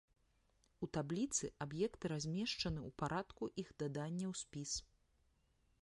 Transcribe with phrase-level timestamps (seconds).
[0.85, 4.71] У табліцы аб'екты размешчаны ў парадку іх дадання ў спіс.